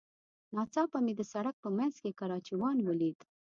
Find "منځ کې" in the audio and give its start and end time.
1.77-2.17